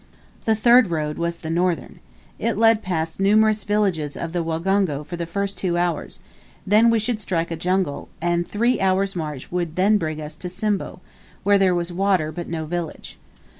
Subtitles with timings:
[0.45, 1.99] The third road was the northern.
[2.39, 6.21] It led past numerous villages of the Wagogo for the first two hours;
[6.65, 10.35] then we should strike a jungle; and a three hours' march would then bring us
[10.37, 11.01] to Simbo,
[11.43, 13.19] where there was water, but no village.